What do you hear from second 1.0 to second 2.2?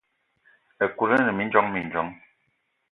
ine mindjong mindjong.